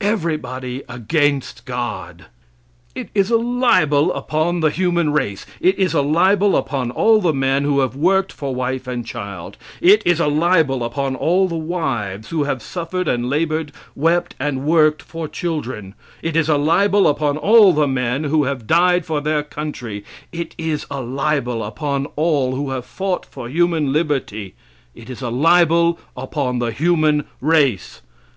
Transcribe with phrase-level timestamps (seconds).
[0.00, 2.24] Everybody against God!
[2.96, 7.32] It is a libel upon the human race; it is a libel upon all the
[7.32, 11.54] men who have worked for wife and child; it is a libel upon all the
[11.54, 17.06] wives who have suffered and labored, wept and worked for children; it is a libel
[17.06, 22.06] upon all the men who have died for their country; it is a libel upon
[22.16, 24.54] all who have fought for human liberty;
[24.96, 28.00] it is a libel upon the human race.